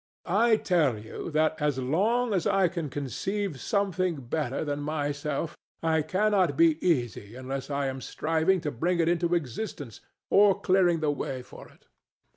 I 0.25 0.55
tell 0.57 0.97
you 0.97 1.29
that 1.29 1.61
as 1.61 1.77
long 1.77 2.33
as 2.33 2.47
I 2.47 2.67
can 2.69 2.89
conceive 2.89 3.61
something 3.61 4.15
better 4.15 4.65
than 4.65 4.79
myself 4.79 5.55
I 5.83 6.01
cannot 6.01 6.57
be 6.57 6.83
easy 6.83 7.35
unless 7.35 7.69
I 7.69 7.85
am 7.85 8.01
striving 8.01 8.61
to 8.61 8.71
bring 8.71 8.99
it 8.99 9.07
into 9.07 9.35
existence 9.35 10.01
or 10.31 10.59
clearing 10.59 11.01
the 11.01 11.11
way 11.11 11.43
for 11.43 11.67
it. 11.67 11.85